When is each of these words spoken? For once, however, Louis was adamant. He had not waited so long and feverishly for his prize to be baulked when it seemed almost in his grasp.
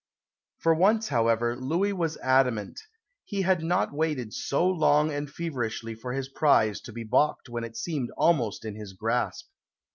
For 0.57 0.73
once, 0.73 1.09
however, 1.09 1.55
Louis 1.55 1.93
was 1.93 2.17
adamant. 2.23 2.81
He 3.23 3.43
had 3.43 3.61
not 3.63 3.93
waited 3.93 4.33
so 4.33 4.67
long 4.67 5.11
and 5.11 5.29
feverishly 5.29 5.93
for 5.93 6.13
his 6.13 6.27
prize 6.27 6.81
to 6.81 6.91
be 6.91 7.03
baulked 7.03 7.49
when 7.49 7.63
it 7.63 7.77
seemed 7.77 8.09
almost 8.17 8.65
in 8.65 8.73
his 8.73 8.93
grasp. 8.93 9.49